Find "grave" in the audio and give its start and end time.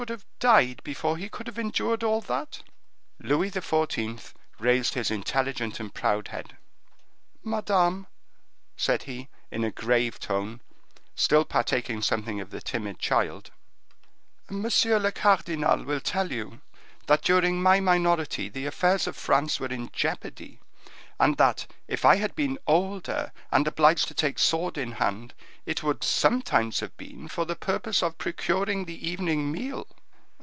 9.69-10.19